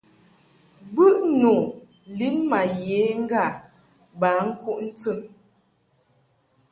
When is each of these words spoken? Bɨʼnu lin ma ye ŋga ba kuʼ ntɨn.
Bɨʼnu 0.95 1.53
lin 2.17 2.35
ma 2.49 2.61
ye 2.85 2.99
ŋga 3.21 3.43
ba 4.19 4.31
kuʼ 4.59 4.79
ntɨn. 4.89 5.19